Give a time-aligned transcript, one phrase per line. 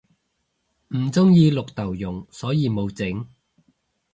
[0.87, 3.27] 唔鍾意綠豆蓉所以無整